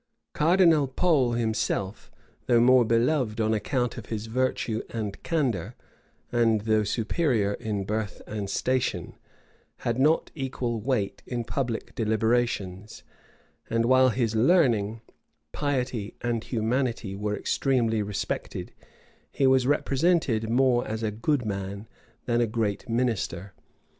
Cardinal 0.33 0.87
Pole 0.87 1.33
himself, 1.33 2.09
though 2.47 2.59
more 2.59 2.83
beloved 2.83 3.39
on 3.39 3.53
account 3.53 3.99
of 3.99 4.07
his 4.07 4.25
virtue 4.25 4.81
and 4.89 5.21
candor, 5.21 5.75
and 6.31 6.61
though 6.61 6.83
superior 6.83 7.53
in 7.53 7.83
birth 7.85 8.19
and 8.25 8.49
station, 8.49 9.13
had 9.85 9.99
not 9.99 10.31
equal 10.33 10.81
weight 10.81 11.21
in 11.27 11.43
public 11.43 11.93
deliberations; 11.93 13.03
and 13.69 13.85
while 13.85 14.09
his 14.09 14.35
learning, 14.35 15.01
piety, 15.51 16.15
and 16.21 16.45
humanity 16.45 17.15
were 17.15 17.37
extremely 17.37 18.01
respected, 18.01 18.73
he 19.31 19.45
was 19.45 19.67
represented 19.67 20.49
more 20.49 20.83
as 20.87 21.03
a 21.03 21.11
good 21.11 21.45
man 21.45 21.87
than 22.25 22.41
a 22.41 22.47
great 22.47 22.89
minister. 22.89 23.53